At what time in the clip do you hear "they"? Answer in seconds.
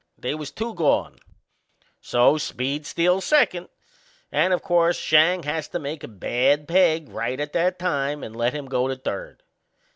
0.17-0.33